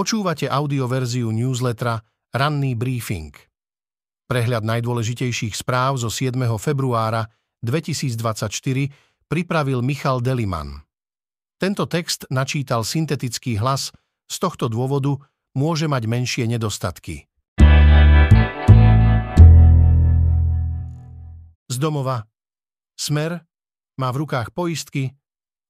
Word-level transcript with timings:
Počúvate 0.00 0.48
audioverziu 0.48 1.28
newslettera 1.28 2.00
Ranný 2.32 2.72
briefing. 2.72 3.36
Prehľad 4.32 4.64
najdôležitejších 4.64 5.52
správ 5.52 6.00
zo 6.00 6.08
7. 6.08 6.40
februára 6.56 7.28
2024 7.60 8.48
pripravil 9.28 9.84
Michal 9.84 10.24
Deliman. 10.24 10.88
Tento 11.60 11.84
text 11.84 12.24
načítal 12.32 12.80
syntetický 12.80 13.60
hlas, 13.60 13.92
z 14.24 14.36
tohto 14.40 14.72
dôvodu 14.72 15.20
môže 15.52 15.84
mať 15.84 16.08
menšie 16.08 16.48
nedostatky. 16.48 17.28
Z 21.68 21.76
domova. 21.76 22.24
Smer 22.96 23.44
má 24.00 24.08
v 24.16 24.24
rukách 24.24 24.56
poistky, 24.56 25.12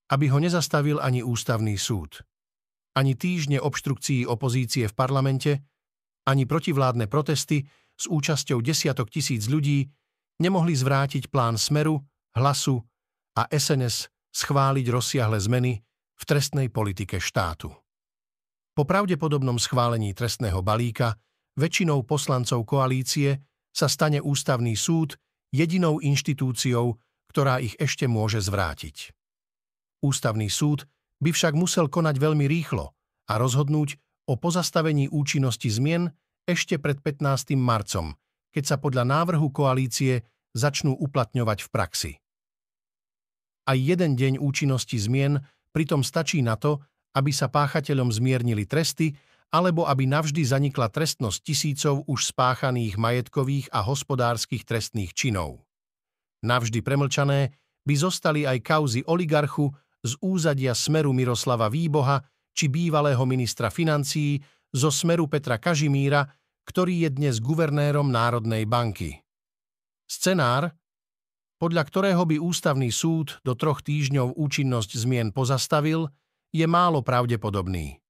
aby 0.07 0.31
ho 0.31 0.39
nezastavil 0.39 1.03
ani 1.03 1.19
ústavný 1.27 1.75
súd 1.75 2.30
ani 2.97 3.15
týždne 3.15 3.63
obštrukcií 3.63 4.27
opozície 4.27 4.91
v 4.91 4.95
parlamente, 4.95 5.53
ani 6.27 6.45
protivládne 6.47 7.07
protesty 7.07 7.65
s 7.95 8.05
účasťou 8.11 8.65
desiatok 8.65 9.13
tisíc 9.13 9.47
ľudí 9.47 9.87
nemohli 10.41 10.73
zvrátiť 10.73 11.29
plán 11.29 11.61
Smeru, 11.61 12.01
Hlasu 12.35 12.81
a 13.37 13.47
SNS 13.51 14.09
schváliť 14.31 14.87
rozsiahle 14.89 15.39
zmeny 15.39 15.83
v 16.17 16.23
trestnej 16.23 16.71
politike 16.71 17.19
štátu. 17.19 17.71
Po 18.71 18.83
pravdepodobnom 18.87 19.59
schválení 19.59 20.15
trestného 20.15 20.63
balíka 20.63 21.19
väčšinou 21.59 22.07
poslancov 22.07 22.63
koalície 22.65 23.37
sa 23.75 23.91
stane 23.91 24.23
ústavný 24.23 24.79
súd 24.79 25.19
jedinou 25.51 25.99
inštitúciou, 25.99 26.95
ktorá 27.31 27.59
ich 27.59 27.75
ešte 27.79 28.07
môže 28.07 28.39
zvrátiť. 28.39 29.11
Ústavný 30.01 30.49
súd 30.49 30.87
by 31.21 31.31
však 31.31 31.55
musel 31.55 31.87
konať 31.87 32.17
veľmi 32.17 32.49
rýchlo 32.49 32.97
a 33.29 33.33
rozhodnúť 33.37 34.01
o 34.27 34.35
pozastavení 34.41 35.13
účinnosti 35.13 35.69
zmien 35.69 36.11
ešte 36.49 36.81
pred 36.81 36.99
15. 36.99 37.55
marcom, 37.55 38.17
keď 38.51 38.65
sa 38.65 38.77
podľa 38.81 39.05
návrhu 39.07 39.53
koalície 39.53 40.25
začnú 40.57 40.99
uplatňovať 40.99 41.59
v 41.63 41.69
praxi. 41.71 42.13
Aj 43.71 43.79
jeden 43.79 44.19
deň 44.19 44.43
účinnosti 44.43 44.99
zmien 44.99 45.39
pritom 45.71 46.03
stačí 46.03 46.43
na 46.43 46.59
to, 46.59 46.83
aby 47.15 47.31
sa 47.31 47.47
páchateľom 47.47 48.11
zmiernili 48.11 48.67
tresty 48.67 49.15
alebo 49.51 49.87
aby 49.87 50.07
navždy 50.07 50.47
zanikla 50.47 50.91
trestnosť 50.91 51.39
tisícov 51.43 52.07
už 52.07 52.31
spáchaných 52.31 52.95
majetkových 52.95 53.67
a 53.75 53.83
hospodárskych 53.83 54.63
trestných 54.63 55.11
činov. 55.11 55.67
Navždy 56.47 56.81
premlčané 56.87 57.55
by 57.83 57.95
zostali 57.99 58.47
aj 58.47 58.63
kauzy 58.63 59.01
oligarchu 59.05 59.75
z 60.01 60.17
úzadia 60.25 60.73
smeru 60.73 61.13
Miroslava 61.13 61.69
Výboha 61.69 62.21
či 62.57 62.69
bývalého 62.69 63.23
ministra 63.29 63.69
financií 63.69 64.41
zo 64.71 64.89
smeru 64.89 65.27
Petra 65.27 65.59
Kažimíra, 65.61 66.27
ktorý 66.65 67.07
je 67.07 67.11
dnes 67.11 67.43
guvernérom 67.43 68.09
Národnej 68.09 68.65
banky. 68.65 69.19
Scenár, 70.07 70.71
podľa 71.61 71.83
ktorého 71.87 72.25
by 72.25 72.41
ústavný 72.41 72.89
súd 72.89 73.39
do 73.45 73.53
troch 73.53 73.85
týždňov 73.85 74.39
účinnosť 74.39 74.91
zmien 74.97 75.29
pozastavil, 75.31 76.09
je 76.51 76.67
málo 76.67 77.05
pravdepodobný. 77.05 78.01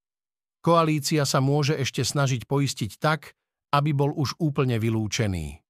Koalícia 0.61 1.25
sa 1.25 1.41
môže 1.41 1.77
ešte 1.77 2.05
snažiť 2.05 2.45
poistiť 2.45 3.01
tak, 3.01 3.33
aby 3.73 3.97
bol 3.97 4.13
už 4.13 4.37
úplne 4.41 4.77
vylúčený. 4.77 5.61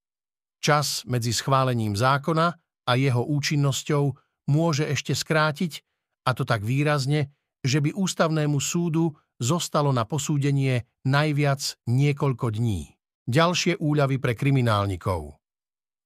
Čas 0.60 1.06
medzi 1.08 1.32
schválením 1.32 1.96
zákona 1.96 2.46
a 2.84 2.92
jeho 2.98 3.22
účinnosťou 3.22 4.04
môže 4.50 4.84
ešte 4.84 5.14
skrátiť 5.14 5.80
a 6.24 6.30
to 6.36 6.44
tak 6.44 6.64
výrazne, 6.64 7.32
že 7.60 7.80
by 7.84 7.92
ústavnému 7.92 8.56
súdu 8.60 9.12
zostalo 9.40 9.92
na 9.92 10.04
posúdenie 10.04 10.84
najviac 11.04 11.80
niekoľko 11.88 12.56
dní. 12.56 12.96
Ďalšie 13.30 13.80
úľavy 13.80 14.16
pre 14.20 14.36
kriminálnikov. 14.36 15.40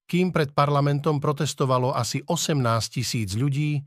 Kým 0.05 0.31
pred 0.31 0.53
parlamentom 0.53 1.19
protestovalo 1.19 1.97
asi 1.97 2.21
18 2.21 2.61
tisíc 2.93 3.33
ľudí, 3.33 3.81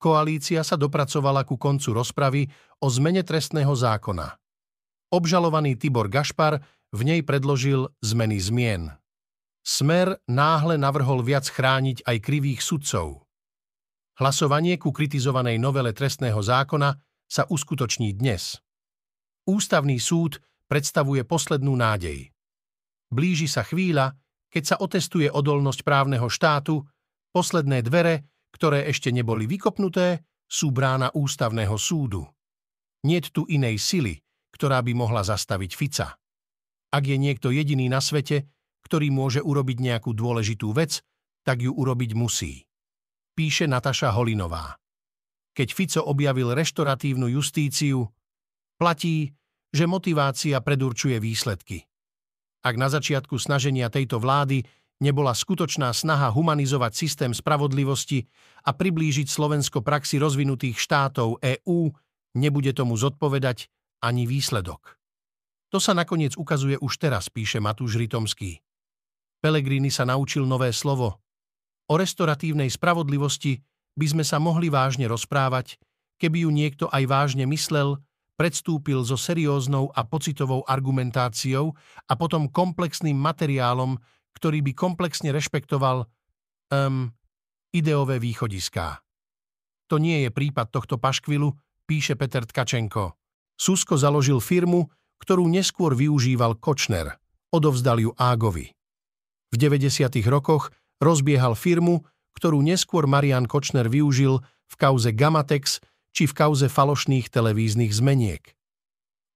koalícia 0.00 0.64
sa 0.64 0.80
dopracovala 0.80 1.44
ku 1.44 1.60
koncu 1.60 1.92
rozpravy 1.92 2.42
o 2.80 2.88
zmene 2.88 3.22
trestného 3.22 3.70
zákona. 3.70 4.34
Obžalovaný 5.12 5.76
Tibor 5.76 6.08
Gašpar 6.08 6.64
v 6.90 7.00
nej 7.04 7.20
predložil 7.20 7.92
zmeny 8.00 8.40
zmien. 8.40 8.90
Smer 9.62 10.18
náhle 10.26 10.74
navrhol 10.74 11.22
viac 11.22 11.46
chrániť 11.46 12.02
aj 12.02 12.16
krivých 12.18 12.60
sudcov. 12.64 13.21
Hlasovanie 14.12 14.76
ku 14.76 14.92
kritizovanej 14.92 15.56
novele 15.56 15.96
trestného 15.96 16.36
zákona 16.36 16.92
sa 17.24 17.48
uskutoční 17.48 18.12
dnes. 18.12 18.60
Ústavný 19.48 19.96
súd 19.96 20.36
predstavuje 20.68 21.24
poslednú 21.24 21.72
nádej. 21.72 22.28
Blíži 23.08 23.48
sa 23.48 23.64
chvíľa, 23.64 24.12
keď 24.52 24.62
sa 24.68 24.76
otestuje 24.84 25.32
odolnosť 25.32 25.80
právneho 25.80 26.28
štátu, 26.28 26.84
posledné 27.32 27.80
dvere, 27.88 28.44
ktoré 28.52 28.84
ešte 28.92 29.08
neboli 29.08 29.48
vykopnuté, 29.48 30.28
sú 30.44 30.76
brána 30.76 31.08
ústavného 31.16 31.80
súdu. 31.80 32.28
Niet 33.08 33.32
tu 33.32 33.48
inej 33.48 33.80
sily, 33.80 34.20
ktorá 34.52 34.84
by 34.84 34.92
mohla 34.92 35.24
zastaviť 35.24 35.72
Fica. 35.72 36.20
Ak 36.92 37.04
je 37.08 37.16
niekto 37.16 37.48
jediný 37.48 37.88
na 37.88 38.04
svete, 38.04 38.44
ktorý 38.84 39.08
môže 39.08 39.40
urobiť 39.40 39.80
nejakú 39.80 40.12
dôležitú 40.12 40.76
vec, 40.76 41.00
tak 41.48 41.64
ju 41.64 41.72
urobiť 41.72 42.12
musí 42.12 42.68
píše 43.32 43.64
Nataša 43.68 44.12
Holinová. 44.12 44.76
Keď 45.52 45.68
Fico 45.72 46.00
objavil 46.04 46.56
reštoratívnu 46.56 47.28
justíciu, 47.28 48.08
platí, 48.80 49.32
že 49.72 49.84
motivácia 49.88 50.60
predurčuje 50.60 51.20
výsledky. 51.20 51.84
Ak 52.62 52.78
na 52.78 52.88
začiatku 52.88 53.36
snaženia 53.36 53.92
tejto 53.92 54.22
vlády 54.22 54.64
nebola 55.02 55.34
skutočná 55.34 55.90
snaha 55.90 56.30
humanizovať 56.30 56.92
systém 56.94 57.32
spravodlivosti 57.34 58.24
a 58.64 58.70
priblížiť 58.70 59.26
Slovensko 59.26 59.82
praxi 59.82 60.22
rozvinutých 60.22 60.78
štátov 60.78 61.42
EÚ, 61.42 61.90
nebude 62.38 62.70
tomu 62.72 62.94
zodpovedať 62.94 63.66
ani 64.04 64.30
výsledok. 64.30 64.96
To 65.72 65.80
sa 65.80 65.96
nakoniec 65.96 66.36
ukazuje 66.36 66.76
už 66.78 67.00
teraz, 67.00 67.32
píše 67.32 67.58
Matúš 67.58 67.96
Rytomský. 67.96 68.60
Pelegrini 69.42 69.90
sa 69.90 70.06
naučil 70.06 70.44
nové 70.46 70.70
slovo 70.70 71.18
O 71.90 71.94
restoratívnej 71.98 72.70
spravodlivosti 72.70 73.58
by 73.98 74.06
sme 74.08 74.24
sa 74.24 74.38
mohli 74.38 74.72
vážne 74.72 75.08
rozprávať, 75.10 75.76
keby 76.22 76.46
ju 76.46 76.50
niekto 76.54 76.84
aj 76.88 77.04
vážne 77.08 77.44
myslel, 77.50 77.98
predstúpil 78.38 79.04
so 79.04 79.18
serióznou 79.18 79.92
a 79.92 80.02
pocitovou 80.06 80.64
argumentáciou 80.64 81.74
a 82.08 82.12
potom 82.16 82.48
komplexným 82.48 83.14
materiálom, 83.14 83.98
ktorý 84.34 84.64
by 84.64 84.72
komplexne 84.72 85.30
rešpektoval 85.30 86.08
um, 86.72 87.12
ideové 87.70 88.16
východiská. 88.18 89.04
To 89.92 90.00
nie 90.00 90.24
je 90.24 90.30
prípad 90.32 90.72
tohto 90.72 90.96
paškvilu, 90.96 91.52
píše 91.84 92.16
Peter 92.16 92.48
Tkačenko. 92.48 93.12
Susko 93.60 94.00
založil 94.00 94.40
firmu, 94.40 94.88
ktorú 95.20 95.44
neskôr 95.46 95.92
využíval 95.92 96.56
Kočner. 96.56 97.20
Odovzdal 97.52 98.00
ju 98.00 98.10
Ágovi. 98.16 98.72
V 99.52 99.56
90. 99.60 100.08
rokoch 100.32 100.72
rozbiehal 101.02 101.58
firmu, 101.58 102.06
ktorú 102.38 102.62
neskôr 102.62 103.10
Marian 103.10 103.50
Kočner 103.50 103.90
využil 103.90 104.38
v 104.70 104.74
kauze 104.78 105.10
Gamatex 105.10 105.82
či 106.14 106.30
v 106.30 106.32
kauze 106.32 106.70
falošných 106.70 107.28
televíznych 107.28 107.90
zmeniek. 107.90 108.54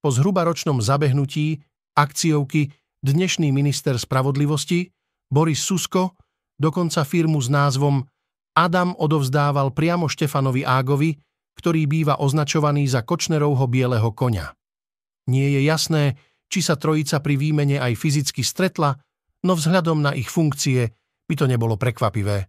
Po 0.01 0.15
zhruba 0.15 0.47
ročnom 0.47 0.79
zabehnutí 0.79 1.61
akciovky 1.99 2.71
dnešný 3.03 3.51
minister 3.51 3.99
spravodlivosti 3.99 4.95
Boris 5.27 5.61
Susko 5.67 6.15
dokonca 6.55 7.03
firmu 7.03 7.43
s 7.43 7.51
názvom 7.51 8.07
Adam 8.57 8.97
odovzdával 8.97 9.75
priamo 9.77 10.09
Štefanovi 10.09 10.65
Ágovi, 10.65 11.19
ktorý 11.57 11.85
býva 11.89 12.21
označovaný 12.21 12.89
za 12.89 13.05
Kočnerovho 13.05 13.69
bieleho 13.69 14.13
koňa. 14.13 14.53
Nie 15.29 15.59
je 15.59 15.61
jasné, 15.67 16.05
či 16.47 16.63
sa 16.63 16.79
trojica 16.79 17.19
pri 17.21 17.35
výmene 17.37 17.77
aj 17.81 17.99
fyzicky 17.99 18.41
stretla, 18.47 18.97
no 19.45 19.53
vzhľadom 19.59 20.01
na 20.05 20.15
ich 20.15 20.31
funkcie 20.31 20.95
by 21.27 21.35
to 21.35 21.45
nebolo 21.51 21.75
prekvapivé. 21.77 22.47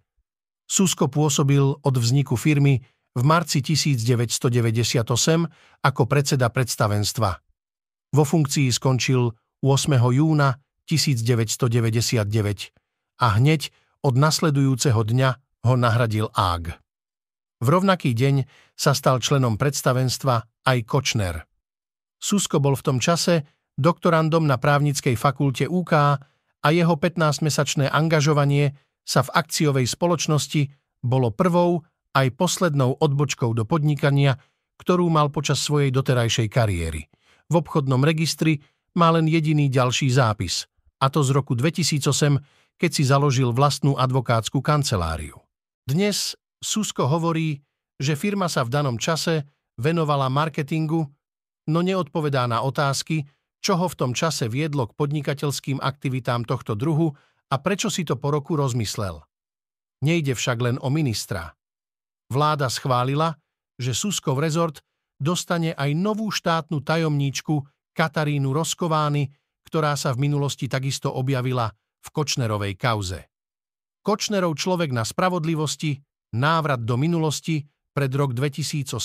Susko 0.67 1.07
pôsobil 1.07 1.63
od 1.63 1.95
vzniku 1.97 2.37
firmy 2.37 2.79
v 3.17 3.21
marci 3.25 3.65
1998 3.65 5.01
ako 5.81 6.01
predseda 6.05 6.53
predstavenstva. 6.53 7.31
Vo 8.13 8.23
funkcii 8.23 8.69
skončil 8.69 9.33
8. 9.63 9.97
júna 10.13 10.61
1999 10.85 12.71
a 13.17 13.27
hneď 13.41 13.61
od 14.05 14.13
nasledujúceho 14.15 15.01
dňa 15.01 15.29
ho 15.65 15.73
nahradil 15.75 16.29
Ág. 16.37 16.77
V 17.57 17.67
rovnaký 17.67 18.13
deň 18.13 18.45
sa 18.77 18.93
stal 18.93 19.17
členom 19.17 19.57
predstavenstva 19.57 20.45
aj 20.69 20.77
Kočner. 20.85 21.49
Susko 22.21 22.61
bol 22.61 22.77
v 22.77 22.85
tom 22.85 22.97
čase 23.01 23.49
doktorandom 23.77 24.45
na 24.45 24.61
právnickej 24.61 25.17
fakulte 25.17 25.65
UK 25.65 25.93
a 26.63 26.67
jeho 26.73 26.95
15-mesačné 26.97 27.89
angažovanie 27.89 28.73
sa 29.07 29.23
v 29.23 29.33
akciovej 29.33 29.87
spoločnosti 29.87 30.67
bolo 31.05 31.31
prvou 31.31 31.85
aj 32.17 32.33
poslednou 32.33 32.97
odbočkou 32.97 33.53
do 33.53 33.63
podnikania, 33.63 34.35
ktorú 34.81 35.07
mal 35.07 35.29
počas 35.29 35.61
svojej 35.61 35.93
doterajšej 35.93 36.47
kariéry. 36.49 37.07
v 37.47 37.53
obchodnom 37.55 38.03
registri 38.03 38.59
má 38.99 39.07
len 39.15 39.23
jediný 39.29 39.71
ďalší 39.71 40.11
zápis, 40.11 40.67
a 40.99 41.07
to 41.07 41.23
z 41.23 41.31
roku 41.31 41.55
2008, 41.55 42.41
keď 42.75 42.89
si 42.91 43.03
založil 43.07 43.55
vlastnú 43.55 43.95
advokátsku 43.95 44.59
kanceláriu. 44.59 45.39
Dnes 45.87 46.35
Susko 46.59 47.07
hovorí, 47.07 47.63
že 48.01 48.19
firma 48.19 48.51
sa 48.51 48.67
v 48.67 48.73
danom 48.73 48.97
čase 48.99 49.47
venovala 49.79 50.27
marketingu, 50.27 51.07
no 51.69 51.79
neodpovedá 51.79 52.49
na 52.49 52.65
otázky, 52.65 53.23
čo 53.61 53.77
ho 53.77 53.87
v 53.89 53.97
tom 53.97 54.11
čase 54.13 54.47
viedlo 54.47 54.87
k 54.87 54.95
podnikateľským 54.95 55.81
aktivitám 55.81 56.45
tohto 56.45 56.77
druhu 56.77 57.13
a 57.51 57.55
prečo 57.57 57.87
si 57.87 58.03
to 58.03 58.19
po 58.19 58.31
roku 58.31 58.55
rozmyslel. 58.59 59.23
Nejde 60.03 60.37
však 60.37 60.57
len 60.61 60.77
o 60.77 60.93
ministra. 60.93 61.57
Vláda 62.29 62.69
schválila, 62.69 63.33
že 63.79 63.95
Suskov 63.95 64.37
rezort 64.37 64.83
dostane 65.17 65.73
aj 65.73 65.91
novú 65.97 66.29
štátnu 66.29 66.85
tajomníčku 66.85 67.65
Katarínu 67.97 68.53
Roskovány, 68.53 69.33
ktorá 69.65 69.97
sa 69.97 70.13
v 70.13 70.29
minulosti 70.29 70.69
takisto 70.69 71.09
objavila 71.09 71.71
v 72.03 72.07
Kočnerovej 72.13 72.73
kauze. 72.77 73.19
Kočnerov 74.05 74.55
človek 74.55 74.93
na 74.93 75.03
spravodlivosti, 75.03 75.99
návrat 76.37 76.85
do 76.85 76.95
minulosti 76.95 77.65
pred 77.91 78.13
rok 78.13 78.31
2018. 78.31 78.95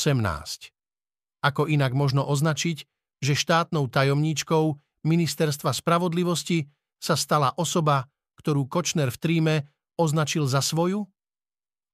Ako 1.43 1.66
inak 1.66 1.90
možno 1.96 2.22
označiť, 2.22 2.87
že 3.22 3.38
štátnou 3.38 3.86
tajomníčkou 3.86 4.76
Ministerstva 5.06 5.70
spravodlivosti 5.70 6.66
sa 6.98 7.14
stala 7.14 7.54
osoba, 7.54 8.10
ktorú 8.38 8.66
Kočner 8.66 9.14
v 9.14 9.19
tríme 9.19 9.54
označil 9.94 10.46
za 10.50 10.58
svoju? 10.58 11.06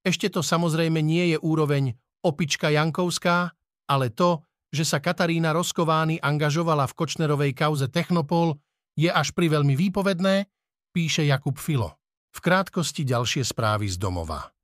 Ešte 0.00 0.32
to 0.32 0.40
samozrejme 0.40 1.04
nie 1.04 1.36
je 1.36 1.38
úroveň 1.40 1.92
opička 2.25 2.72
Jankovská, 2.72 3.52
ale 3.88 4.08
to, 4.08 4.40
že 4.72 4.84
sa 4.84 5.00
Katarína 5.00 5.52
Roskovány 5.56 6.20
angažovala 6.20 6.88
v 6.88 6.96
Kočnerovej 6.96 7.52
kauze 7.56 7.88
Technopol, 7.88 8.56
je 8.98 9.08
až 9.08 9.32
pri 9.32 9.48
veľmi 9.52 9.78
výpovedné, 9.78 10.48
píše 10.92 11.25
Jakub 11.25 11.56
Filo. 11.56 11.96
V 12.34 12.38
krátkosti 12.44 13.06
ďalšie 13.08 13.46
správy 13.46 13.88
z 13.88 13.96
domova. 13.96 14.57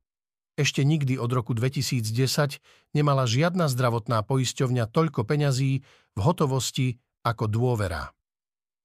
Ešte 0.55 0.87
nikdy 0.87 1.19
od 1.19 1.35
roku 1.35 1.51
2010 1.51 2.15
nemala 2.95 3.27
žiadna 3.27 3.67
zdravotná 3.67 4.23
poisťovňa 4.23 4.87
toľko 4.87 5.27
peňazí 5.27 5.83
v 6.15 6.19
hotovosti 6.23 6.95
ako 7.27 7.51
dôvera. 7.51 8.15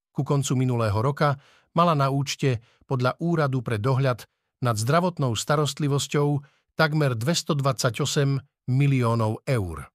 Ku 0.09 0.25
koncu 0.25 0.57
minulého 0.57 0.97
roka 0.97 1.37
mala 1.77 1.93
na 1.93 2.09
účte 2.09 2.65
podľa 2.89 3.21
Úradu 3.21 3.61
pre 3.61 3.77
dohľad 3.77 4.25
nad 4.65 4.75
zdravotnou 4.81 5.37
starostlivosťou 5.37 6.41
takmer 6.73 7.13
228 7.13 8.41
miliónov 8.65 9.45
eur. 9.45 9.93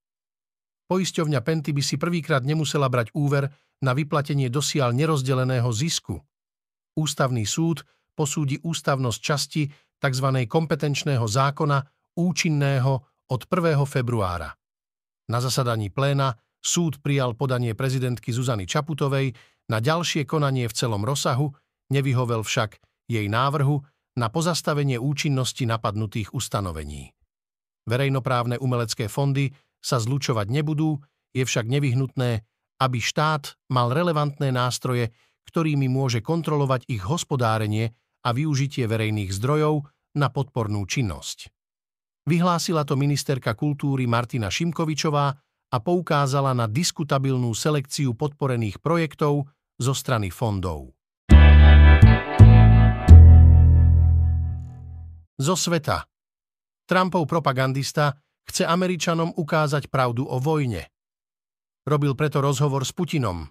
Poisťovňa 0.86 1.40
Penty 1.42 1.74
by 1.74 1.82
si 1.82 1.98
prvýkrát 1.98 2.46
nemusela 2.46 2.86
brať 2.86 3.10
úver 3.18 3.50
na 3.82 3.96
vyplatenie 3.98 4.46
dosiaľ 4.46 4.94
nerozdeleného 4.94 5.66
zisku. 5.74 6.22
Ústavný 6.94 7.42
súd 7.42 7.82
posúdi 8.14 8.62
ústavnosť 8.62 9.18
časti 9.18 9.66
tzv. 10.04 10.44
kompetenčného 10.44 11.24
zákona 11.24 11.80
účinného 12.20 12.92
od 13.32 13.40
1. 13.48 13.80
februára. 13.88 14.52
Na 15.32 15.40
zasadaní 15.40 15.88
pléna 15.88 16.36
súd 16.60 17.00
prijal 17.00 17.32
podanie 17.32 17.72
prezidentky 17.72 18.28
Zuzany 18.28 18.68
Čaputovej 18.68 19.32
na 19.72 19.80
ďalšie 19.80 20.28
konanie 20.28 20.68
v 20.68 20.76
celom 20.76 21.00
rozsahu, 21.00 21.48
nevyhovel 21.88 22.44
však 22.44 22.76
jej 23.08 23.24
návrhu 23.32 23.80
na 24.20 24.28
pozastavenie 24.28 25.00
účinnosti 25.00 25.64
napadnutých 25.64 26.36
ustanovení. 26.36 27.16
Verejnoprávne 27.88 28.60
umelecké 28.60 29.08
fondy 29.08 29.52
sa 29.80 30.00
zlučovať 30.00 30.52
nebudú, 30.52 31.00
je 31.32 31.44
však 31.44 31.64
nevyhnutné, 31.68 32.44
aby 32.80 32.98
štát 33.00 33.56
mal 33.72 33.92
relevantné 33.92 34.52
nástroje, 34.52 35.12
ktorými 35.48 35.88
môže 35.88 36.24
kontrolovať 36.24 36.88
ich 36.88 37.04
hospodárenie 37.04 37.92
a 38.24 38.32
využitie 38.32 38.88
verejných 38.88 39.32
zdrojov 39.32 39.84
na 40.14 40.30
podpornú 40.30 40.86
činnosť. 40.86 41.50
Vyhlásila 42.24 42.88
to 42.88 42.96
ministerka 42.96 43.52
kultúry 43.52 44.08
Martina 44.08 44.48
Šimkovičová 44.48 45.26
a 45.68 45.76
poukázala 45.76 46.56
na 46.56 46.64
diskutabilnú 46.64 47.52
selekciu 47.52 48.16
podporených 48.16 48.80
projektov 48.80 49.50
zo 49.76 49.92
strany 49.92 50.32
fondov. 50.32 50.94
Zo 55.34 55.58
sveta. 55.58 56.06
Trumpov 56.86 57.26
propagandista 57.28 58.16
chce 58.48 58.64
Američanom 58.64 59.36
ukázať 59.36 59.92
pravdu 59.92 60.24
o 60.24 60.40
vojne. 60.40 60.88
Robil 61.84 62.16
preto 62.16 62.40
rozhovor 62.40 62.88
s 62.88 62.96
Putinom. 62.96 63.44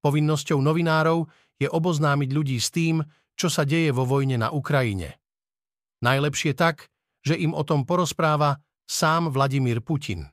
Povinnosťou 0.00 0.56
novinárov 0.64 1.28
je 1.60 1.68
oboznámiť 1.68 2.30
ľudí 2.32 2.56
s 2.56 2.72
tým, 2.72 3.04
čo 3.36 3.52
sa 3.52 3.68
deje 3.68 3.92
vo 3.92 4.08
vojne 4.08 4.40
na 4.40 4.48
Ukrajine. 4.48 5.19
Najlepšie 6.00 6.56
tak, 6.56 6.88
že 7.20 7.36
im 7.36 7.52
o 7.52 7.60
tom 7.60 7.84
porozpráva 7.84 8.56
sám 8.88 9.28
Vladimír 9.28 9.84
Putin. 9.84 10.24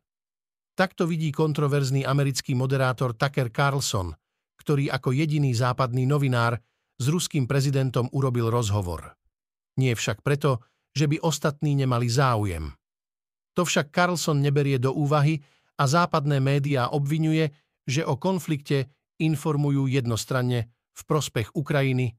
Takto 0.78 1.04
vidí 1.04 1.34
kontroverzný 1.34 2.08
americký 2.08 2.56
moderátor 2.56 3.18
Tucker 3.18 3.52
Carlson, 3.52 4.16
ktorý 4.62 4.88
ako 4.88 5.12
jediný 5.12 5.52
západný 5.52 6.08
novinár 6.08 6.56
s 6.98 7.06
ruským 7.12 7.46
prezidentom 7.46 8.08
urobil 8.16 8.48
rozhovor. 8.48 9.14
Nie 9.78 9.94
však 9.94 10.24
preto, 10.24 10.64
že 10.96 11.06
by 11.06 11.22
ostatní 11.22 11.78
nemali 11.78 12.10
záujem. 12.10 12.74
To 13.54 13.66
však 13.66 13.94
Carlson 13.94 14.42
neberie 14.42 14.78
do 14.78 14.94
úvahy 14.94 15.42
a 15.78 15.84
západné 15.86 16.42
médiá 16.42 16.90
obvinuje, 16.90 17.54
že 17.86 18.06
o 18.06 18.18
konflikte 18.18 18.90
informujú 19.18 19.90
jednostranne 19.90 20.70
v 20.94 21.02
prospech 21.06 21.54
Ukrajiny. 21.54 22.14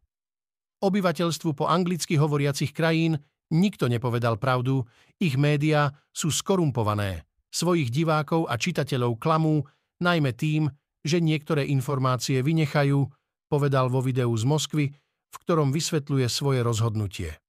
Obyvateľstvu 0.78 1.58
po 1.58 1.66
anglicky 1.66 2.14
hovoriacich 2.14 2.70
krajín 2.70 3.18
nikto 3.52 3.88
nepovedal 3.88 4.36
pravdu, 4.36 4.84
ich 5.18 5.34
médiá 5.34 5.92
sú 6.12 6.28
skorumpované. 6.32 7.24
Svojich 7.48 7.88
divákov 7.88 8.46
a 8.46 8.60
čitateľov 8.60 9.16
klamú, 9.16 9.64
najmä 10.04 10.36
tým, 10.36 10.68
že 11.00 11.18
niektoré 11.24 11.64
informácie 11.68 12.44
vynechajú, 12.44 13.08
povedal 13.48 13.88
vo 13.88 14.04
videu 14.04 14.28
z 14.36 14.44
Moskvy, 14.44 14.92
v 15.28 15.36
ktorom 15.44 15.72
vysvetľuje 15.72 16.26
svoje 16.28 16.60
rozhodnutie. 16.60 17.40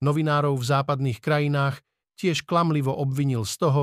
Novinárov 0.00 0.56
v 0.56 0.68
západných 0.68 1.20
krajinách 1.20 1.80
tiež 2.16 2.44
klamlivo 2.48 2.92
obvinil 2.92 3.44
z 3.44 3.54
toho, 3.60 3.82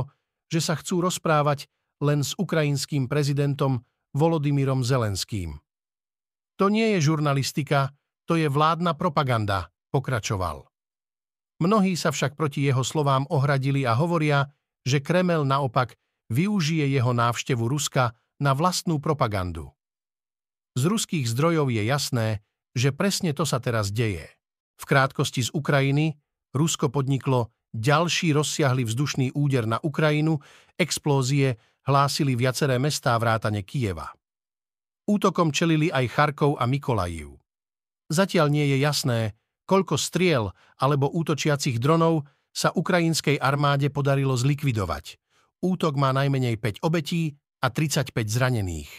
že 0.49 0.61
sa 0.61 0.77
chcú 0.77 1.05
rozprávať 1.05 1.69
len 2.01 2.25
s 2.25 2.33
ukrajinským 2.37 3.05
prezidentom 3.05 3.81
Volodymyrom 4.13 4.85
Zelenským. 4.85 5.57
To 6.61 6.69
nie 6.69 6.97
je 6.97 6.99
žurnalistika, 7.01 7.93
to 8.29 8.37
je 8.37 8.45
vládna 8.45 8.93
propaganda, 8.93 9.73
pokračoval. 9.89 10.72
Mnohí 11.63 11.95
sa 11.95 12.11
však 12.11 12.35
proti 12.35 12.67
jeho 12.67 12.83
slovám 12.83 13.23
ohradili 13.31 13.87
a 13.87 13.95
hovoria, 13.95 14.51
že 14.83 14.99
Kremel 14.99 15.47
naopak 15.47 15.95
využije 16.27 16.91
jeho 16.91 17.15
návštevu 17.15 17.63
Ruska 17.71 18.11
na 18.43 18.51
vlastnú 18.51 18.99
propagandu. 18.99 19.71
Z 20.75 20.91
ruských 20.91 21.23
zdrojov 21.23 21.71
je 21.71 21.87
jasné, 21.87 22.27
že 22.75 22.91
presne 22.91 23.31
to 23.31 23.47
sa 23.47 23.63
teraz 23.63 23.95
deje. 23.95 24.27
V 24.75 24.83
krátkosti 24.83 25.47
z 25.47 25.55
Ukrajiny 25.55 26.19
Rusko 26.51 26.91
podniklo 26.91 27.55
ďalší 27.71 28.35
rozsiahly 28.35 28.83
vzdušný 28.83 29.31
úder 29.31 29.63
na 29.63 29.79
Ukrajinu, 29.79 30.43
explózie 30.75 31.55
hlásili 31.87 32.35
viaceré 32.35 32.75
mestá 32.75 33.15
vrátane 33.15 33.63
Kieva. 33.63 34.11
Útokom 35.07 35.55
čelili 35.55 35.87
aj 35.87 36.11
Charkov 36.11 36.59
a 36.59 36.67
Mikolajiv. 36.67 37.39
Zatiaľ 38.11 38.51
nie 38.51 38.67
je 38.67 38.77
jasné, 38.83 39.19
koľko 39.65 39.95
striel 39.95 40.51
alebo 40.79 41.11
útočiacich 41.11 41.79
dronov 41.79 42.27
sa 42.53 42.69
ukrajinskej 42.73 43.41
armáde 43.41 43.89
podarilo 43.89 44.37
zlikvidovať. 44.37 45.17
Útok 45.63 45.95
má 45.97 46.11
najmenej 46.11 46.59
5 46.59 46.85
obetí 46.85 47.33
a 47.63 47.71
35 47.71 48.13
zranených. 48.27 48.91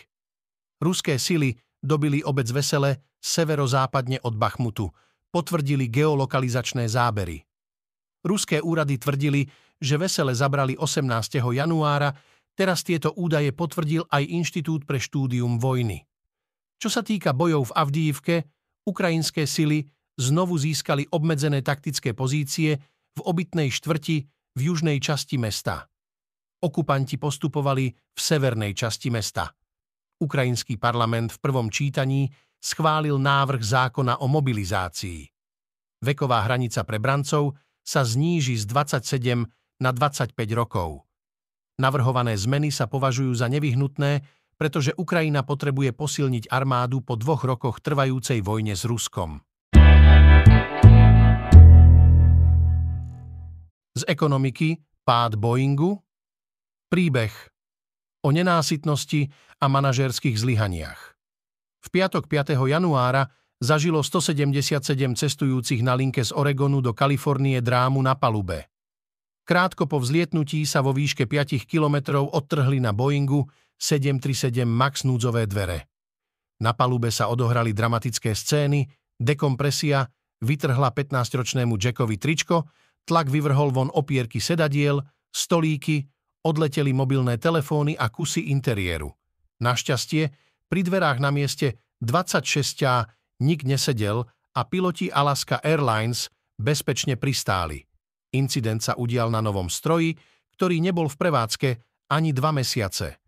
Ruské 0.80 1.20
sily 1.20 1.54
dobili 1.78 2.24
obec 2.24 2.48
Vesele 2.48 3.14
severozápadne 3.24 4.20
od 4.24 4.36
Bachmutu, 4.36 4.92
potvrdili 5.32 5.88
geolokalizačné 5.88 6.84
zábery. 6.88 7.40
Ruské 8.24 8.60
úrady 8.60 9.00
tvrdili, 9.00 9.48
že 9.80 9.96
vesele 10.00 10.32
zabrali 10.32 10.76
18. 10.76 11.40
januára, 11.40 12.12
teraz 12.56 12.80
tieto 12.84 13.12
údaje 13.16 13.52
potvrdil 13.52 14.04
aj 14.08 14.24
Inštitút 14.28 14.84
pre 14.88 15.00
štúdium 15.00 15.60
vojny. 15.60 16.04
Čo 16.80 16.88
sa 16.88 17.00
týka 17.00 17.32
bojov 17.32 17.72
v 17.72 17.76
Avdíivke, 17.76 18.34
ukrajinské 18.84 19.48
sily 19.48 19.88
znovu 20.18 20.58
získali 20.58 21.08
obmedzené 21.10 21.62
taktické 21.62 22.14
pozície 22.14 22.78
v 23.14 23.20
obytnej 23.22 23.70
štvrti 23.70 24.16
v 24.54 24.60
južnej 24.60 24.98
časti 25.02 25.38
mesta. 25.38 25.86
Okupanti 26.62 27.20
postupovali 27.20 27.90
v 27.90 28.20
severnej 28.20 28.72
časti 28.72 29.10
mesta. 29.10 29.50
Ukrajinský 30.22 30.78
parlament 30.78 31.34
v 31.34 31.42
prvom 31.42 31.68
čítaní 31.68 32.30
schválil 32.62 33.18
návrh 33.20 33.60
zákona 33.60 34.22
o 34.22 34.26
mobilizácii. 34.30 35.28
Veková 36.00 36.46
hranica 36.46 36.80
pre 36.86 36.96
brancov 37.02 37.58
sa 37.84 38.06
zníži 38.06 38.56
z 38.56 38.64
27 38.70 39.44
na 39.82 39.90
25 39.92 40.32
rokov. 40.56 41.04
Navrhované 41.76 42.38
zmeny 42.38 42.70
sa 42.70 42.86
považujú 42.86 43.34
za 43.34 43.50
nevyhnutné 43.50 44.22
pretože 44.54 44.94
Ukrajina 44.94 45.42
potrebuje 45.42 45.90
posilniť 45.92 46.50
armádu 46.50 47.02
po 47.02 47.18
dvoch 47.18 47.42
rokoch 47.42 47.82
trvajúcej 47.82 48.40
vojne 48.40 48.78
s 48.78 48.86
Ruskom. 48.86 49.42
Z 53.94 54.10
ekonomiky 54.10 54.82
pád 55.06 55.38
Boeingu, 55.38 56.02
príbeh 56.90 57.30
o 58.26 58.34
nenásytnosti 58.34 59.30
a 59.62 59.70
manažérskych 59.70 60.34
zlyhaniach. 60.34 61.14
V 61.78 61.88
piatok 61.94 62.26
5. 62.26 62.58
januára 62.58 63.30
zažilo 63.62 64.02
177 64.02 64.82
cestujúcich 65.14 65.86
na 65.86 65.94
linke 65.94 66.26
z 66.26 66.34
Oregonu 66.34 66.82
do 66.82 66.90
Kalifornie 66.90 67.62
drámu 67.62 68.02
na 68.02 68.18
palube. 68.18 68.66
Krátko 69.46 69.86
po 69.86 70.02
vzlietnutí 70.02 70.66
sa 70.66 70.82
vo 70.82 70.90
výške 70.90 71.30
5 71.30 71.68
kilometrov 71.68 72.34
odtrhli 72.34 72.82
na 72.82 72.90
Boeingu 72.90 73.46
737 73.78 74.66
MAX 74.66 75.06
núdzové 75.06 75.46
dvere. 75.46 75.86
Na 76.64 76.74
palube 76.74 77.14
sa 77.14 77.30
odohrali 77.30 77.70
dramatické 77.70 78.34
scény, 78.34 78.88
dekompresia, 79.20 80.08
vytrhla 80.42 80.90
15-ročnému 80.90 81.78
Jackovi 81.78 82.16
tričko 82.18 82.66
Tlak 83.04 83.28
vyvrhol 83.28 83.70
von 83.72 83.92
opierky 83.92 84.40
sedadiel, 84.40 85.04
stolíky, 85.28 86.08
odleteli 86.44 86.92
mobilné 86.92 87.36
telefóny 87.36 87.96
a 87.96 88.08
kusy 88.08 88.48
interiéru. 88.52 89.12
Našťastie, 89.60 90.32
pri 90.68 90.80
dverách 90.80 91.20
na 91.20 91.28
mieste 91.28 91.80
26 92.00 92.80
nik 93.44 93.60
nesedel 93.64 94.24
a 94.54 94.60
piloti 94.64 95.12
Alaska 95.12 95.60
Airlines 95.60 96.32
bezpečne 96.56 97.16
pristáli. 97.20 97.84
Incident 98.34 98.82
sa 98.82 98.96
udial 98.98 99.30
na 99.30 99.38
novom 99.38 99.70
stroji, 99.70 100.14
ktorý 100.58 100.78
nebol 100.82 101.06
v 101.10 101.16
prevádzke 101.18 101.70
ani 102.10 102.30
dva 102.34 102.50
mesiace. 102.50 103.18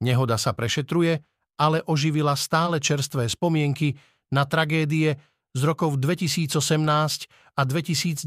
Nehoda 0.00 0.40
sa 0.40 0.56
prešetruje, 0.56 1.20
ale 1.60 1.84
oživila 1.84 2.32
stále 2.36 2.80
čerstvé 2.80 3.28
spomienky 3.28 3.92
na 4.32 4.48
tragédie 4.48 5.16
z 5.56 5.60
rokov 5.66 5.98
2018 5.98 6.58
a 7.56 7.62
2019, 7.66 8.26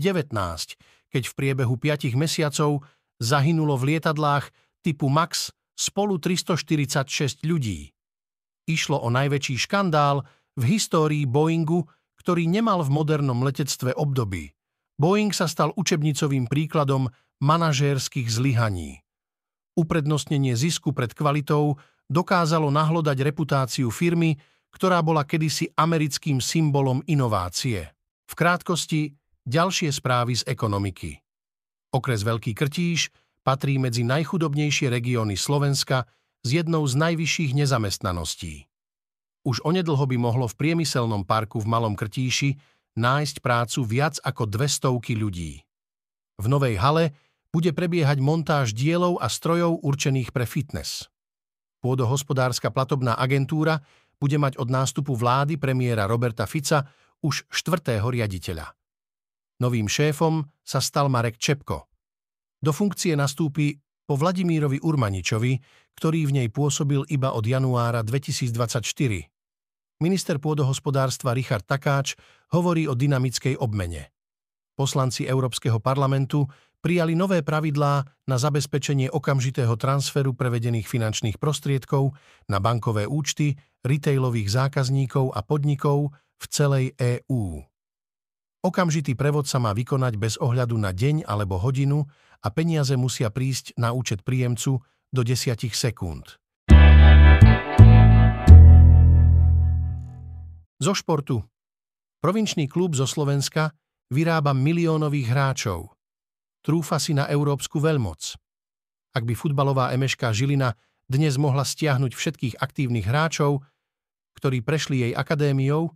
keď 1.10 1.24
v 1.24 1.34
priebehu 1.34 1.76
5 1.80 2.14
mesiacov 2.20 2.84
zahynulo 3.22 3.80
v 3.80 3.96
lietadlách 3.96 4.52
typu 4.84 5.08
MAX 5.08 5.56
spolu 5.74 6.20
346 6.20 7.48
ľudí. 7.48 7.96
Išlo 8.68 9.00
o 9.00 9.10
najväčší 9.12 9.56
škandál 9.60 10.24
v 10.56 10.64
histórii 10.78 11.24
Boeingu, 11.28 11.88
ktorý 12.20 12.48
nemal 12.48 12.84
v 12.86 12.94
modernom 12.94 13.44
letectve 13.44 13.92
období. 13.96 14.56
Boeing 14.96 15.34
sa 15.36 15.50
stal 15.50 15.74
učebnicovým 15.76 16.48
príkladom 16.48 17.12
manažérskych 17.44 18.30
zlyhaní. 18.30 19.04
Uprednostnenie 19.74 20.54
zisku 20.54 20.94
pred 20.94 21.12
kvalitou 21.18 21.82
dokázalo 22.08 22.70
nahlodať 22.70 23.18
reputáciu 23.26 23.90
firmy, 23.90 24.38
ktorá 24.74 25.00
bola 25.06 25.24
kedysi 25.24 25.70
americkým 25.78 26.42
symbolom 26.42 27.06
inovácie. 27.06 27.94
V 28.26 28.34
krátkosti 28.34 29.14
ďalšie 29.46 29.94
správy 29.94 30.42
z 30.42 30.44
ekonomiky. 30.50 31.22
Okres 31.94 32.26
Veľký 32.26 32.58
Krtíš 32.58 33.14
patrí 33.46 33.78
medzi 33.78 34.02
najchudobnejšie 34.02 34.90
regióny 34.90 35.38
Slovenska 35.38 36.10
s 36.42 36.50
jednou 36.50 36.84
z 36.90 36.98
najvyšších 36.98 37.54
nezamestnaností. 37.54 38.66
Už 39.44 39.62
onedlho 39.62 40.04
by 40.08 40.18
mohlo 40.18 40.48
v 40.50 40.56
priemyselnom 40.56 41.28
parku 41.28 41.60
v 41.60 41.68
Malom 41.68 41.94
Krtíši 41.94 42.56
nájsť 42.96 43.44
prácu 43.44 43.80
viac 43.84 44.18
ako 44.24 44.48
200 44.48 45.20
ľudí. 45.20 45.62
V 46.40 46.46
novej 46.50 46.80
hale 46.80 47.14
bude 47.54 47.70
prebiehať 47.70 48.18
montáž 48.18 48.74
dielov 48.74 49.22
a 49.22 49.30
strojov 49.30 49.86
určených 49.86 50.34
pre 50.34 50.50
fitness. 50.50 51.12
Pôdohospodárska 51.84 52.72
platobná 52.72 53.14
agentúra 53.20 53.84
bude 54.18 54.38
mať 54.40 54.60
od 54.60 54.70
nástupu 54.70 55.14
vlády 55.14 55.58
premiéra 55.62 56.10
Roberta 56.10 56.44
Fica 56.50 56.86
už 57.24 57.48
štvrtého 57.48 58.04
riaditeľa. 58.04 58.76
Novým 59.64 59.88
šéfom 59.88 60.44
sa 60.66 60.84
stal 60.84 61.08
Marek 61.08 61.40
Čepko. 61.40 61.88
Do 62.60 62.72
funkcie 62.72 63.16
nastúpi 63.16 63.80
po 64.04 64.20
Vladimírovi 64.20 64.84
Urmaničovi, 64.84 65.56
ktorý 65.96 66.28
v 66.28 66.32
nej 66.44 66.48
pôsobil 66.52 67.04
iba 67.08 67.32
od 67.32 67.44
januára 67.48 68.04
2024. 68.04 68.84
Minister 70.04 70.36
pôdohospodárstva 70.36 71.32
Richard 71.32 71.64
Takáč 71.64 72.20
hovorí 72.52 72.90
o 72.92 72.98
dynamickej 72.98 73.56
obmene. 73.56 74.12
Poslanci 74.76 75.24
Európskeho 75.24 75.80
parlamentu 75.80 76.50
prijali 76.84 77.16
nové 77.16 77.40
pravidlá 77.40 78.04
na 78.28 78.36
zabezpečenie 78.36 79.08
okamžitého 79.08 79.80
transferu 79.80 80.36
prevedených 80.36 80.84
finančných 80.84 81.40
prostriedkov 81.40 82.12
na 82.52 82.60
bankové 82.60 83.08
účty 83.08 83.56
retailových 83.88 84.52
zákazníkov 84.52 85.32
a 85.32 85.40
podnikov 85.48 86.12
v 86.36 86.46
celej 86.52 86.86
EÚ. 87.00 87.64
Okamžitý 88.68 89.16
prevod 89.16 89.48
sa 89.48 89.64
má 89.64 89.72
vykonať 89.72 90.14
bez 90.20 90.36
ohľadu 90.44 90.76
na 90.76 90.92
deň 90.92 91.24
alebo 91.24 91.56
hodinu 91.56 92.04
a 92.44 92.48
peniaze 92.52 93.00
musia 93.00 93.32
prísť 93.32 93.80
na 93.80 93.96
účet 93.96 94.28
príjemcu 94.28 94.84
do 95.08 95.22
10 95.24 95.56
sekúnd. 95.72 96.36
Zo 100.84 100.92
športu. 100.92 101.48
Provinčný 102.20 102.68
klub 102.68 102.92
zo 102.96 103.08
Slovenska 103.08 103.72
vyrába 104.12 104.52
miliónových 104.52 105.28
hráčov– 105.32 105.88
trúfa 106.64 106.98
si 106.98 107.12
na 107.12 107.28
európsku 107.28 107.84
veľmoc. 107.84 108.40
Ak 109.14 109.28
by 109.28 109.36
futbalová 109.36 109.92
Emeška 109.94 110.34
Žilina 110.34 110.74
dnes 111.06 111.36
mohla 111.38 111.68
stiahnuť 111.68 112.16
všetkých 112.16 112.56
aktívnych 112.58 113.06
hráčov, 113.06 113.62
ktorí 114.40 114.66
prešli 114.66 115.06
jej 115.06 115.14
akadémiou, 115.14 115.94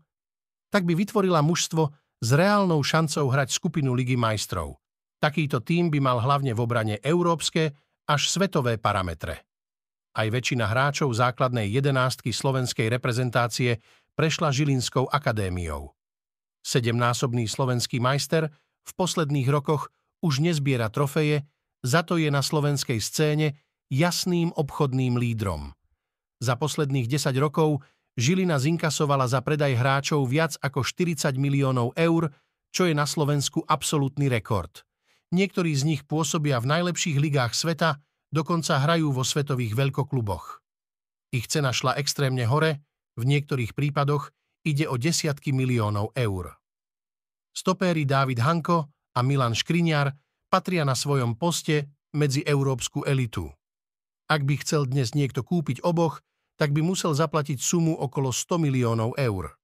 tak 0.69 0.83
by 0.83 0.93
vytvorila 0.93 1.41
mužstvo 1.41 1.89
s 2.21 2.29
reálnou 2.35 2.83
šancou 2.83 3.31
hrať 3.31 3.49
skupinu 3.55 3.95
Ligy 3.95 4.19
majstrov. 4.19 4.77
Takýto 5.17 5.63
tým 5.63 5.89
by 5.89 5.97
mal 5.97 6.21
hlavne 6.21 6.53
v 6.53 6.59
obrane 6.61 6.95
európske 7.01 7.73
až 8.05 8.21
svetové 8.29 8.77
parametre. 8.77 9.47
Aj 10.13 10.27
väčšina 10.29 10.69
hráčov 10.69 11.13
základnej 11.13 11.69
jedenástky 11.69 12.29
slovenskej 12.33 12.89
reprezentácie 12.89 13.81
prešla 14.17 14.49
Žilinskou 14.49 15.09
akadémiou. 15.09 15.93
Sedemnásobný 16.61 17.45
slovenský 17.45 18.01
majster 18.01 18.49
v 18.85 18.91
posledných 18.97 19.49
rokoch 19.49 19.93
už 20.21 20.41
nezbiera 20.41 20.89
trofeje, 20.89 21.45
za 21.85 22.01
to 22.01 22.17
je 22.17 22.27
na 22.33 22.41
slovenskej 22.41 22.97
scéne 22.97 23.57
jasným 23.87 24.51
obchodným 24.55 25.15
lídrom. 25.15 25.71
Za 26.37 26.59
posledných 26.59 27.09
10 27.09 27.33
rokov 27.39 27.81
Žilina 28.17 28.57
zinkasovala 28.57 29.29
za 29.29 29.45
predaj 29.45 29.77
hráčov 29.77 30.25
viac 30.25 30.57
ako 30.57 30.81
40 30.81 31.37
miliónov 31.37 31.93
eur, 31.93 32.33
čo 32.73 32.89
je 32.89 32.97
na 32.97 33.05
Slovensku 33.05 33.61
absolútny 33.61 34.25
rekord. 34.25 34.81
Niektorí 35.29 35.69
z 35.77 35.83
nich 35.85 36.01
pôsobia 36.01 36.57
v 36.57 36.65
najlepších 36.65 37.17
ligách 37.21 37.53
sveta, 37.53 38.01
dokonca 38.33 38.81
hrajú 38.81 39.13
vo 39.13 39.21
svetových 39.21 39.77
veľkokluboch. 39.77 40.65
Ich 41.29 41.45
cena 41.45 41.69
šla 41.69 41.93
extrémne 42.01 42.47
hore, 42.49 42.81
v 43.17 43.23
niektorých 43.25 43.77
prípadoch 43.77 44.33
ide 44.65 44.89
o 44.89 44.97
desiatky 44.97 45.53
miliónov 45.53 46.15
eur. 46.17 46.57
Stopéri 47.53 48.05
Dávid 48.05 48.41
Hanko 48.41 48.96
a 49.17 49.25
Milan 49.25 49.57
Škriňar 49.57 50.13
patria 50.53 50.85
na 50.85 50.93
svojom 50.93 51.33
poste 51.33 51.89
medzi 52.13 52.45
európsku 52.45 53.01
elitu. 53.01 53.49
Ak 54.29 54.45
by 54.45 54.61
chcel 54.61 54.85
dnes 54.85 55.17
niekto 55.17 55.41
kúpiť 55.41 55.81
oboch, 55.81 56.21
tak 56.61 56.69
by 56.69 56.85
musel 56.85 57.17
zaplatiť 57.17 57.57
sumu 57.57 57.97
okolo 57.97 58.29
100 58.29 58.61
miliónov 58.61 59.17
eur. 59.17 59.57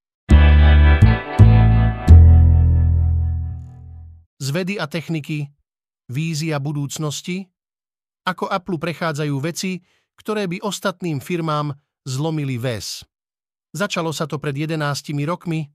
Z 4.41 4.47
vedy 4.49 4.81
a 4.81 4.89
techniky, 4.89 5.53
vízia 6.09 6.57
budúcnosti, 6.57 7.47
ako 8.25 8.49
Apple 8.49 8.81
prechádzajú 8.81 9.35
veci, 9.37 9.79
ktoré 10.17 10.49
by 10.49 10.65
ostatným 10.65 11.21
firmám 11.21 11.77
zlomili 12.03 12.57
väz. 12.57 13.05
Začalo 13.73 14.13
sa 14.13 14.25
to 14.29 14.37
pred 14.37 14.53
11 14.53 14.81
rokmi. 15.25 15.69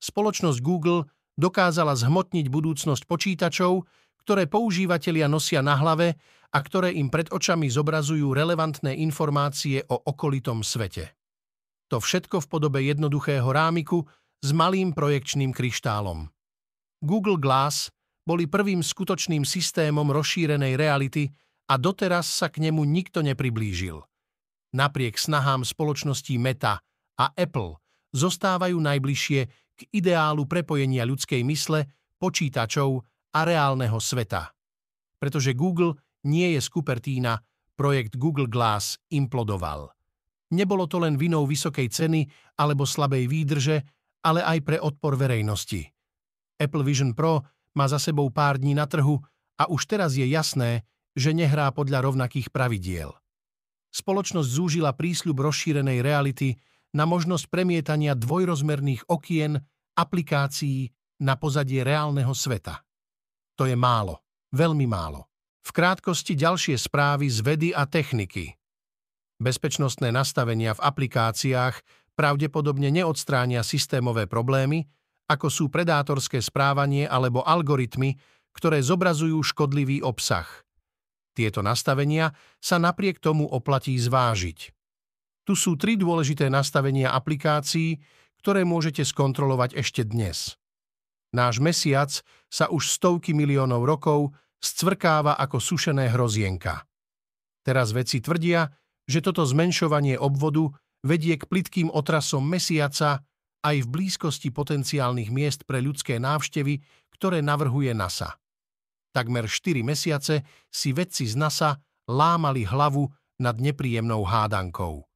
Spoločnosť 0.00 0.58
Google 0.62 1.04
dokázala 1.40 1.96
zhmotniť 1.96 2.52
budúcnosť 2.52 3.08
počítačov, 3.08 3.88
ktoré 4.20 4.44
používatelia 4.44 5.24
nosia 5.26 5.64
na 5.64 5.74
hlave 5.80 6.20
a 6.52 6.58
ktoré 6.60 6.92
im 6.92 7.08
pred 7.08 7.32
očami 7.32 7.72
zobrazujú 7.72 8.36
relevantné 8.36 8.92
informácie 9.00 9.80
o 9.88 9.96
okolitom 9.96 10.60
svete. 10.60 11.16
To 11.88 11.98
všetko 11.98 12.44
v 12.44 12.46
podobe 12.46 12.78
jednoduchého 12.84 13.48
rámiku 13.48 14.04
s 14.44 14.52
malým 14.52 14.92
projekčným 14.92 15.50
kryštálom. 15.50 16.28
Google 17.00 17.40
Glass 17.40 17.88
boli 18.28 18.46
prvým 18.46 18.84
skutočným 18.84 19.42
systémom 19.42 20.06
rozšírenej 20.12 20.76
reality 20.76 21.32
a 21.72 21.80
doteraz 21.80 22.28
sa 22.28 22.52
k 22.52 22.62
nemu 22.68 22.84
nikto 22.84 23.24
nepriblížil. 23.24 24.04
Napriek 24.70 25.18
snahám 25.18 25.66
spoločností 25.66 26.38
Meta 26.38 26.78
a 27.18 27.26
Apple 27.34 27.80
zostávajú 28.14 28.78
najbližšie 28.78 29.69
k 29.80 29.88
ideálu 29.96 30.44
prepojenia 30.44 31.08
ľudskej 31.08 31.40
mysle, 31.48 31.88
počítačov 32.20 33.00
a 33.32 33.40
reálneho 33.48 33.96
sveta. 33.96 34.52
Pretože 35.16 35.56
Google 35.56 35.96
nie 36.28 36.52
je 36.52 36.60
z 36.60 36.68
Cupertína, 36.68 37.40
projekt 37.72 38.20
Google 38.20 38.44
Glass 38.44 39.00
implodoval. 39.08 39.88
Nebolo 40.52 40.84
to 40.84 41.00
len 41.00 41.16
vinou 41.16 41.48
vysokej 41.48 41.88
ceny 41.88 42.28
alebo 42.60 42.84
slabej 42.84 43.24
výdrže, 43.24 43.76
ale 44.20 44.44
aj 44.44 44.58
pre 44.60 44.76
odpor 44.76 45.16
verejnosti. 45.16 45.88
Apple 46.60 46.84
Vision 46.84 47.16
Pro 47.16 47.40
má 47.72 47.88
za 47.88 47.96
sebou 47.96 48.28
pár 48.28 48.60
dní 48.60 48.76
na 48.76 48.84
trhu 48.84 49.16
a 49.56 49.64
už 49.70 49.88
teraz 49.88 50.12
je 50.12 50.28
jasné, 50.28 50.84
že 51.16 51.32
nehrá 51.32 51.72
podľa 51.72 52.04
rovnakých 52.04 52.52
pravidiel. 52.52 53.16
Spoločnosť 53.90 54.48
zúžila 54.50 54.92
prísľub 54.92 55.40
rozšírenej 55.40 56.04
reality 56.04 56.54
na 56.94 57.04
možnosť 57.06 57.46
premietania 57.50 58.18
dvojrozmerných 58.18 59.06
okien 59.06 59.58
aplikácií 59.94 60.90
na 61.20 61.36
pozadie 61.36 61.84
reálneho 61.84 62.32
sveta. 62.32 62.82
To 63.60 63.68
je 63.68 63.76
málo, 63.76 64.24
veľmi 64.56 64.88
málo. 64.88 65.28
V 65.60 65.70
krátkosti 65.76 66.34
ďalšie 66.34 66.80
správy 66.80 67.28
z 67.28 67.38
vedy 67.44 67.68
a 67.76 67.84
techniky. 67.84 68.56
Bezpečnostné 69.40 70.08
nastavenia 70.10 70.72
v 70.72 70.80
aplikáciách 70.80 71.76
pravdepodobne 72.16 72.88
neodstránia 72.88 73.64
systémové 73.64 74.24
problémy, 74.24 74.88
ako 75.30 75.46
sú 75.48 75.64
predátorské 75.70 76.42
správanie 76.42 77.06
alebo 77.06 77.44
algoritmy, 77.44 78.18
ktoré 78.56 78.82
zobrazujú 78.82 79.38
škodlivý 79.46 80.02
obsah. 80.02 80.48
Tieto 81.36 81.62
nastavenia 81.62 82.34
sa 82.58 82.82
napriek 82.82 83.22
tomu 83.22 83.46
oplatí 83.46 83.94
zvážiť. 83.94 84.79
Tu 85.48 85.56
sú 85.56 85.74
tri 85.74 85.96
dôležité 85.96 86.52
nastavenia 86.52 87.10
aplikácií, 87.16 87.96
ktoré 88.40 88.64
môžete 88.64 89.04
skontrolovať 89.04 89.76
ešte 89.76 90.02
dnes. 90.04 90.56
Náš 91.30 91.62
mesiac 91.62 92.10
sa 92.50 92.66
už 92.72 92.90
stovky 92.90 93.36
miliónov 93.36 93.86
rokov 93.86 94.34
scvrkáva 94.58 95.38
ako 95.38 95.62
sušené 95.62 96.10
hrozienka. 96.10 96.84
Teraz 97.62 97.92
vedci 97.94 98.18
tvrdia, 98.18 98.72
že 99.06 99.20
toto 99.20 99.46
zmenšovanie 99.46 100.18
obvodu 100.18 100.72
vedie 101.04 101.36
k 101.36 101.48
plitkým 101.48 101.88
otrasom 101.92 102.44
mesiaca 102.44 103.24
aj 103.60 103.76
v 103.84 103.90
blízkosti 103.92 104.48
potenciálnych 104.52 105.28
miest 105.28 105.68
pre 105.68 105.84
ľudské 105.84 106.16
návštevy, 106.16 106.80
ktoré 107.12 107.44
navrhuje 107.44 107.92
NASA. 107.92 108.40
Takmer 109.12 109.50
4 109.50 109.84
mesiace 109.84 110.46
si 110.70 110.94
vedci 110.94 111.26
z 111.26 111.36
NASA 111.36 111.76
lámali 112.08 112.64
hlavu 112.64 113.10
nad 113.42 113.58
nepríjemnou 113.58 114.24
hádankou. 114.24 115.09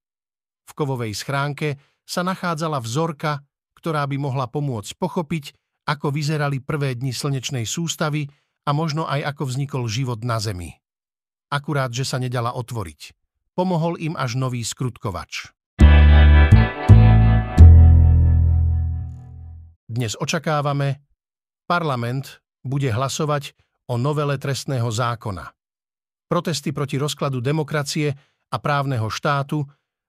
V 0.64 0.72
kovovej 0.72 1.12
schránke 1.12 1.76
sa 2.04 2.24
nachádzala 2.24 2.80
vzorka, 2.80 3.44
ktorá 3.76 4.04
by 4.08 4.16
mohla 4.16 4.48
pomôcť 4.48 4.96
pochopiť, 4.96 5.44
ako 5.84 6.08
vyzerali 6.08 6.64
prvé 6.64 6.96
dni 6.96 7.12
slnečnej 7.12 7.68
sústavy 7.68 8.24
a 8.64 8.70
možno 8.72 9.04
aj 9.04 9.20
ako 9.36 9.42
vznikol 9.44 9.84
život 9.84 10.24
na 10.24 10.40
Zemi. 10.40 10.72
Akurát, 11.52 11.92
že 11.92 12.08
sa 12.08 12.16
nedala 12.16 12.56
otvoriť. 12.56 13.12
Pomohol 13.52 14.00
im 14.00 14.16
až 14.16 14.40
nový 14.40 14.64
skrutkovač. 14.64 15.52
Dnes 19.84 20.16
očakávame, 20.16 21.04
parlament 21.68 22.40
bude 22.64 22.88
hlasovať 22.88 23.52
o 23.92 24.00
novele 24.00 24.40
trestného 24.40 24.88
zákona. 24.88 25.44
Protesty 26.26 26.72
proti 26.72 26.96
rozkladu 26.96 27.44
demokracie 27.44 28.10
a 28.48 28.56
právneho 28.56 29.06
štátu 29.12 29.62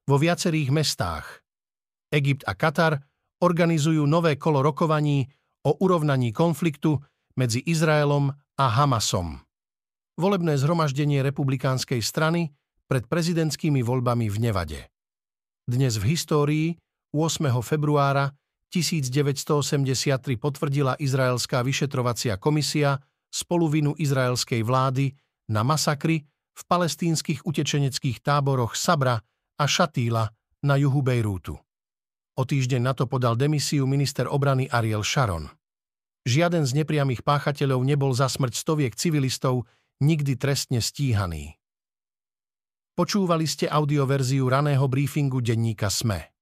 vo 0.06 0.16
viacerých 0.22 0.70
mestách. 0.70 1.46
Egypt 2.14 2.46
a 2.46 2.54
Katar 2.54 3.02
organizujú 3.42 4.06
nové 4.06 4.38
kolo 4.38 4.62
rokovaní 4.62 5.26
o 5.66 5.76
urovnaní 5.82 6.32
konfliktu 6.32 7.02
medzi 7.36 7.60
Izraelom 7.66 8.32
a 8.56 8.66
Hamasom. 8.70 9.42
Volebné 10.16 10.56
zhromaždenie 10.56 11.20
republikánskej 11.26 12.00
strany 12.00 12.56
pred 12.88 13.04
prezidentskými 13.10 13.84
voľbami 13.84 14.32
v 14.32 14.38
Nevade. 14.40 14.82
Dnes 15.66 15.98
v 16.00 16.16
histórii 16.16 16.68
8. 17.12 17.50
februára 17.66 18.32
1983 18.72 20.38
potvrdila 20.40 20.96
Izraelská 21.02 21.66
vyšetrovacia 21.66 22.38
komisia 22.38 23.02
spoluvinu 23.34 23.98
izraelskej 23.98 24.62
vlády 24.64 25.12
na 25.52 25.66
masakry 25.66 26.24
v 26.56 26.62
palestínskych 26.64 27.44
utečeneckých 27.44 28.24
táboroch 28.24 28.80
Sabra 28.80 29.20
a 29.56 29.66
Šatíla 29.66 30.28
na 30.66 30.76
juhu 30.76 31.00
Bejrútu. 31.00 31.56
O 32.36 32.44
týždeň 32.44 32.82
na 32.84 32.92
to 32.92 33.08
podal 33.08 33.40
demisiu 33.40 33.88
minister 33.88 34.28
obrany 34.28 34.68
Ariel 34.68 35.08
Sharon. 35.08 35.48
Žiaden 36.28 36.68
z 36.68 36.84
nepriamých 36.84 37.24
páchateľov 37.24 37.80
nebol 37.88 38.12
za 38.12 38.28
smrť 38.28 38.54
stoviek 38.60 38.94
civilistov 38.98 39.64
nikdy 40.04 40.36
trestne 40.36 40.84
stíhaný. 40.84 41.56
Počúvali 42.96 43.48
ste 43.48 43.72
audioverziu 43.72 44.48
raného 44.52 44.84
briefingu 44.92 45.40
denníka 45.40 45.88
SME. 45.88 46.35